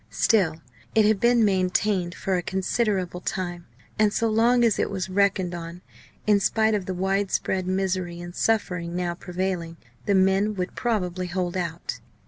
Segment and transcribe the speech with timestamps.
[0.09, 0.55] Still
[0.95, 3.67] it had been maintained for a considerable time;
[3.99, 5.83] and so long as it was reckoned on,
[6.25, 9.77] in spite of the wide spread misery and suffering now prevailing,
[10.07, 11.99] the men would probably hold out.